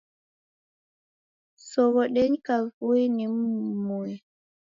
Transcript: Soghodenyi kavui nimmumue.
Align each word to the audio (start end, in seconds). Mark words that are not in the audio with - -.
Soghodenyi 1.69 2.37
kavui 2.47 3.01
nimmumue. 3.15 4.11